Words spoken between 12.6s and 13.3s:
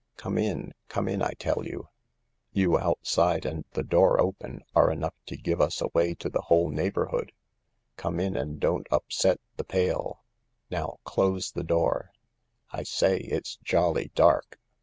I say,